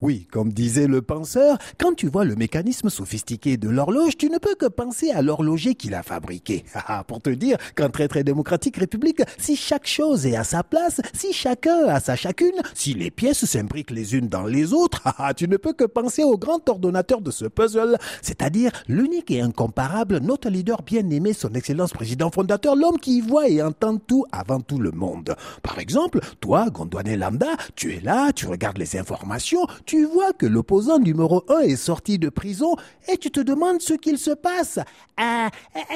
Oui, 0.00 0.28
comme 0.30 0.52
disait 0.52 0.86
le 0.86 1.02
penseur, 1.02 1.58
quand 1.76 1.92
tu 1.92 2.06
vois 2.06 2.24
le 2.24 2.36
mécanisme 2.36 2.88
sophistiqué 2.88 3.56
de 3.56 3.68
l'horloge, 3.68 4.16
tu 4.16 4.30
ne 4.30 4.38
peux 4.38 4.54
que 4.54 4.66
penser 4.66 5.10
à 5.10 5.22
l'horloger 5.22 5.74
qui 5.74 5.88
l'a 5.88 6.04
fabriqué. 6.04 6.64
Ah, 6.90 7.04
pour 7.04 7.20
te 7.20 7.28
dire 7.28 7.58
qu'en 7.74 7.90
très 7.90 8.08
très 8.08 8.24
démocratique 8.24 8.76
république, 8.76 9.20
si 9.36 9.56
chaque 9.56 9.86
chose 9.86 10.24
est 10.24 10.36
à 10.36 10.44
sa 10.44 10.62
place, 10.62 11.00
si 11.12 11.32
chacun 11.32 11.86
a 11.88 12.00
sa 12.00 12.14
chacune, 12.16 12.54
si 12.72 12.94
les 12.94 13.10
pièces 13.10 13.44
s'imbriquent 13.44 13.90
les 13.90 14.14
unes 14.14 14.28
dans 14.28 14.44
les 14.44 14.72
autres, 14.72 15.02
ah, 15.18 15.34
tu 15.34 15.48
ne 15.48 15.56
peux 15.56 15.72
que 15.72 15.84
penser 15.84 16.22
au 16.22 16.38
grand 16.38 16.66
ordonnateur 16.68 17.20
de 17.20 17.32
ce 17.32 17.44
puzzle, 17.46 17.98
c'est-à-dire 18.22 18.70
l'unique 18.86 19.32
et 19.32 19.40
incomparable, 19.40 20.20
notre 20.20 20.48
leader 20.48 20.82
bien-aimé, 20.82 21.32
son 21.32 21.52
excellence 21.54 21.92
président 21.92 22.30
fondateur, 22.30 22.76
l'homme 22.76 23.00
qui 23.00 23.20
voit 23.20 23.48
et 23.48 23.60
entend 23.60 23.98
tout 23.98 24.24
avant 24.30 24.60
tout 24.60 24.78
le 24.78 24.92
monde. 24.92 25.34
Par 25.62 25.80
exemple, 25.80 26.20
toi, 26.40 26.70
Gondouane 26.70 27.16
Lambda, 27.16 27.48
tu 27.74 27.92
es 27.94 28.00
là, 28.00 28.32
tu 28.32 28.46
regardes 28.46 28.78
les 28.78 28.96
informations, 28.96 29.66
tu 29.88 30.04
vois 30.04 30.34
que 30.34 30.44
l'opposant 30.44 30.98
numéro 30.98 31.44
un 31.48 31.60
est 31.60 31.76
sorti 31.76 32.18
de 32.18 32.28
prison 32.28 32.76
et 33.10 33.16
tu 33.16 33.30
te 33.30 33.40
demandes 33.40 33.80
ce 33.80 33.94
qu'il 33.94 34.18
se 34.18 34.32
passe. 34.32 34.78
Euh, 35.18 35.48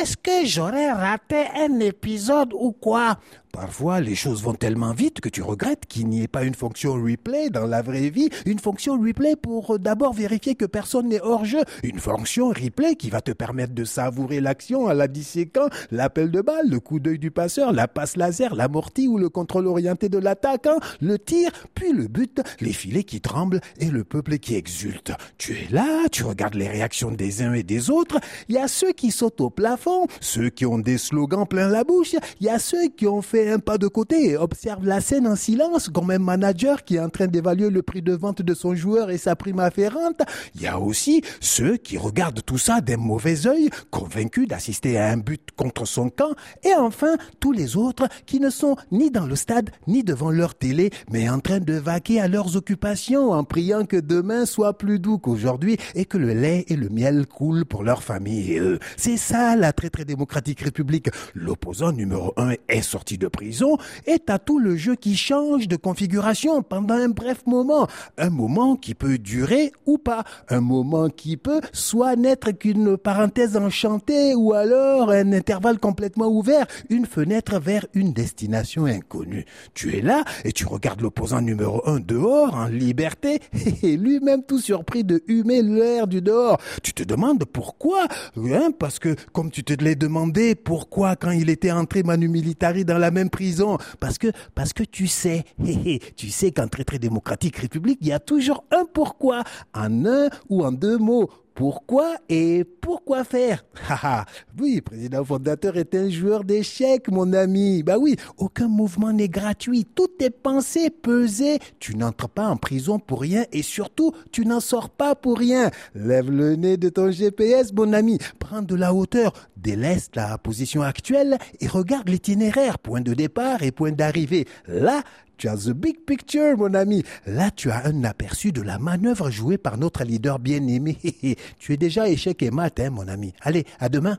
Est-ce 0.00 0.16
que 0.16 0.44
j'aurais 0.46 0.92
raté 0.92 1.46
un 1.56 1.80
épisode 1.80 2.52
ou 2.54 2.70
quoi? 2.70 3.18
Parfois, 3.52 4.00
les 4.00 4.14
choses 4.14 4.42
vont 4.42 4.54
tellement 4.54 4.92
vite 4.92 5.20
que 5.20 5.28
tu 5.28 5.42
regrettes 5.42 5.86
qu'il 5.86 6.08
n'y 6.08 6.22
ait 6.22 6.28
pas 6.28 6.44
une 6.44 6.54
fonction 6.54 6.94
replay 6.94 7.50
dans 7.50 7.66
la 7.66 7.82
vraie 7.82 8.10
vie, 8.10 8.28
une 8.46 8.60
fonction 8.60 9.00
replay 9.00 9.34
pour 9.34 9.74
euh, 9.74 9.78
d'abord 9.78 10.12
vérifier 10.12 10.54
que 10.54 10.64
personne 10.64 11.08
n'est 11.08 11.20
hors 11.20 11.44
jeu, 11.44 11.62
une 11.82 11.98
fonction 11.98 12.50
replay 12.50 12.94
qui 12.94 13.10
va 13.10 13.20
te 13.20 13.32
permettre 13.32 13.74
de 13.74 13.84
savourer 13.84 14.40
l'action 14.40 14.86
à 14.86 14.94
la 14.94 15.08
disséquant, 15.08 15.68
l'appel 15.90 16.30
de 16.30 16.40
balle, 16.40 16.68
le 16.68 16.78
coup 16.78 17.00
d'œil 17.00 17.18
du 17.18 17.32
passeur, 17.32 17.72
la 17.72 17.88
passe 17.88 18.16
laser, 18.16 18.54
l'amorti 18.54 19.08
ou 19.08 19.18
le 19.18 19.28
contrôle 19.28 19.66
orienté 19.66 20.08
de 20.08 20.18
l'attaquant, 20.18 20.78
le 21.00 21.18
tir, 21.18 21.50
puis 21.74 21.92
le 21.92 22.06
but, 22.06 22.40
les 22.60 22.72
filets 22.72 23.04
qui 23.04 23.20
tremblent 23.20 23.60
et 23.80 23.90
le 23.90 24.04
peuple 24.04 24.38
qui 24.38 24.54
exulte. 24.54 25.12
Tu 25.38 25.54
es 25.54 25.68
là, 25.72 26.08
tu 26.12 26.22
regardes 26.22 26.54
les 26.54 26.68
réactions 26.68 27.10
des 27.10 27.42
uns 27.42 27.54
et 27.54 27.64
des 27.64 27.90
autres, 27.90 28.20
il 28.48 28.54
y 28.54 28.58
a 28.58 28.68
ceux 28.68 28.92
qui 28.92 29.10
sautent 29.10 29.40
au 29.40 29.50
plafond, 29.50 30.06
ceux 30.20 30.50
qui 30.50 30.66
ont 30.66 30.78
des 30.78 30.98
slogans 30.98 31.46
plein 31.46 31.68
la 31.68 31.82
bouche, 31.82 32.14
il 32.40 32.46
y 32.46 32.48
a 32.48 32.60
ceux 32.60 32.88
qui 32.88 33.08
ont 33.08 33.22
fait 33.22 33.39
un 33.48 33.58
pas 33.58 33.78
de 33.78 33.88
côté 33.88 34.36
observe 34.36 34.84
la 34.84 35.00
scène 35.00 35.26
en 35.26 35.36
silence 35.36 35.88
comme 35.88 36.10
un 36.10 36.18
manager 36.18 36.84
qui 36.84 36.96
est 36.96 37.00
en 37.00 37.08
train 37.08 37.26
d'évaluer 37.26 37.70
le 37.70 37.82
prix 37.82 38.02
de 38.02 38.12
vente 38.12 38.42
de 38.42 38.54
son 38.54 38.74
joueur 38.74 39.10
et 39.10 39.18
sa 39.18 39.36
prime 39.36 39.60
afférente. 39.60 40.22
Il 40.54 40.62
y 40.62 40.66
a 40.66 40.78
aussi 40.78 41.22
ceux 41.40 41.76
qui 41.76 41.98
regardent 41.98 42.42
tout 42.44 42.58
ça 42.58 42.80
d'un 42.80 42.96
mauvais 42.96 43.46
œil, 43.46 43.70
convaincus 43.90 44.48
d'assister 44.48 44.98
à 44.98 45.08
un 45.08 45.16
but 45.16 45.50
contre 45.56 45.86
son 45.86 46.10
camp. 46.10 46.34
Et 46.64 46.74
enfin, 46.74 47.16
tous 47.38 47.52
les 47.52 47.76
autres 47.76 48.08
qui 48.26 48.40
ne 48.40 48.50
sont 48.50 48.76
ni 48.90 49.10
dans 49.10 49.26
le 49.26 49.36
stade 49.36 49.70
ni 49.86 50.04
devant 50.04 50.30
leur 50.30 50.54
télé, 50.54 50.90
mais 51.10 51.28
en 51.28 51.40
train 51.40 51.60
de 51.60 51.74
vaquer 51.74 52.20
à 52.20 52.28
leurs 52.28 52.56
occupations 52.56 53.32
en 53.32 53.44
priant 53.44 53.84
que 53.84 53.96
demain 53.96 54.46
soit 54.46 54.76
plus 54.76 54.98
doux 54.98 55.18
qu'aujourd'hui 55.18 55.76
et 55.94 56.04
que 56.04 56.18
le 56.18 56.32
lait 56.32 56.64
et 56.68 56.76
le 56.76 56.88
miel 56.88 57.26
coulent 57.26 57.64
pour 57.64 57.82
leur 57.82 58.02
famille 58.02 58.52
et 58.52 58.58
eux. 58.58 58.78
C'est 58.96 59.16
ça 59.16 59.56
la 59.56 59.72
très 59.72 59.90
très 59.90 60.04
démocratique 60.04 60.60
république. 60.60 61.10
L'opposant 61.34 61.92
numéro 61.92 62.32
un 62.36 62.52
est 62.68 62.82
sorti 62.82 63.18
de 63.18 63.28
prison 63.30 63.78
et 64.06 64.18
t'as 64.18 64.38
tout 64.38 64.58
le 64.58 64.76
jeu 64.76 64.94
qui 64.94 65.16
change 65.16 65.68
de 65.68 65.76
configuration 65.76 66.62
pendant 66.62 66.94
un 66.94 67.08
bref 67.08 67.46
moment. 67.46 67.86
Un 68.18 68.30
moment 68.30 68.76
qui 68.76 68.94
peut 68.94 69.18
durer 69.18 69.72
ou 69.86 69.98
pas. 69.98 70.24
Un 70.48 70.60
moment 70.60 71.08
qui 71.08 71.36
peut 71.36 71.60
soit 71.72 72.16
n'être 72.16 72.50
qu'une 72.52 72.96
parenthèse 72.96 73.56
enchantée 73.56 74.34
ou 74.34 74.52
alors 74.52 75.10
un 75.10 75.32
intervalle 75.32 75.78
complètement 75.78 76.28
ouvert, 76.28 76.66
une 76.88 77.06
fenêtre 77.06 77.58
vers 77.58 77.86
une 77.94 78.12
destination 78.12 78.86
inconnue. 78.86 79.44
Tu 79.74 79.96
es 79.96 80.02
là 80.02 80.24
et 80.44 80.52
tu 80.52 80.66
regardes 80.66 81.00
l'opposant 81.00 81.40
numéro 81.40 81.82
un 81.88 82.00
dehors 82.00 82.54
en 82.54 82.66
liberté 82.66 83.40
et 83.82 83.96
lui-même 83.96 84.42
tout 84.42 84.58
surpris 84.58 85.04
de 85.04 85.22
humer 85.28 85.62
l'air 85.62 86.06
du 86.06 86.20
dehors. 86.20 86.58
Tu 86.82 86.92
te 86.92 87.02
demandes 87.02 87.44
pourquoi 87.44 88.06
hein, 88.36 88.70
Parce 88.78 88.98
que 88.98 89.14
comme 89.32 89.50
tu 89.50 89.64
te 89.64 89.72
l'es 89.72 89.94
demandé, 89.94 90.54
pourquoi 90.54 91.16
quand 91.16 91.30
il 91.30 91.50
était 91.50 91.70
entré 91.70 92.02
Manu 92.02 92.28
Militari 92.28 92.84
dans 92.84 92.98
la 92.98 93.10
prison 93.28 93.78
Parce 93.98 94.18
que 94.18 94.28
parce 94.54 94.72
que 94.72 94.82
tu 94.82 95.06
sais, 95.06 95.44
tu 96.16 96.30
sais 96.30 96.52
qu'en 96.52 96.68
très 96.68 96.84
très 96.84 96.98
démocratique 96.98 97.56
république, 97.56 97.98
il 98.00 98.08
y 98.08 98.12
a 98.12 98.20
toujours 98.20 98.64
un 98.70 98.84
pourquoi 98.84 99.42
en 99.74 100.06
un 100.06 100.28
ou 100.48 100.64
en 100.64 100.72
deux 100.72 100.98
mots. 100.98 101.30
Pourquoi 101.54 102.16
et 102.28 102.64
pourquoi 102.64 103.24
faire? 103.24 103.64
Haha, 103.88 104.24
oui, 104.58 104.80
président 104.80 105.24
fondateur 105.24 105.76
est 105.76 105.94
un 105.94 106.08
joueur 106.08 106.44
d'échecs, 106.44 107.08
mon 107.08 107.32
ami. 107.32 107.82
Bah 107.82 107.98
oui, 107.98 108.16
aucun 108.38 108.68
mouvement 108.68 109.12
n'est 109.12 109.28
gratuit. 109.28 109.86
Tout 109.94 110.10
est 110.20 110.30
pensé, 110.30 110.90
pesé. 110.90 111.58
Tu 111.78 111.96
n'entres 111.96 112.28
pas 112.28 112.48
en 112.48 112.56
prison 112.56 112.98
pour 112.98 113.20
rien 113.20 113.44
et 113.52 113.62
surtout, 113.62 114.12
tu 114.32 114.46
n'en 114.46 114.60
sors 114.60 114.90
pas 114.90 115.14
pour 115.14 115.38
rien. 115.38 115.70
Lève 115.94 116.30
le 116.30 116.56
nez 116.56 116.76
de 116.76 116.88
ton 116.88 117.10
GPS, 117.10 117.72
mon 117.72 117.92
ami. 117.92 118.18
Prends 118.38 118.62
de 118.62 118.74
la 118.74 118.94
hauteur, 118.94 119.32
délaisse 119.56 120.10
la 120.14 120.38
position 120.38 120.82
actuelle 120.82 121.38
et 121.60 121.66
regarde 121.66 122.08
l'itinéraire, 122.08 122.78
point 122.78 123.00
de 123.00 123.14
départ 123.14 123.62
et 123.62 123.72
point 123.72 123.92
d'arrivée. 123.92 124.46
Là, 124.66 125.02
tu 125.40 125.48
as 125.48 125.64
the 125.64 125.72
big 125.72 126.04
picture, 126.04 126.54
mon 126.58 126.74
ami. 126.74 127.02
Là, 127.26 127.50
tu 127.50 127.70
as 127.70 127.86
un 127.86 128.04
aperçu 128.04 128.52
de 128.52 128.60
la 128.60 128.78
manœuvre 128.78 129.30
jouée 129.30 129.56
par 129.56 129.78
notre 129.78 130.04
leader 130.04 130.38
bien-aimé. 130.38 130.98
tu 131.58 131.72
es 131.72 131.78
déjà 131.78 132.10
échec 132.10 132.42
et 132.42 132.50
mat, 132.50 132.78
hein, 132.78 132.90
mon 132.90 133.08
ami. 133.08 133.32
Allez, 133.40 133.64
à 133.78 133.88
demain. 133.88 134.18